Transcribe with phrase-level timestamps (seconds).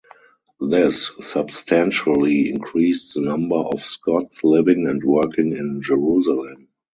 [0.59, 6.69] This substantially increased the number of Scots living and working in Jerusalem.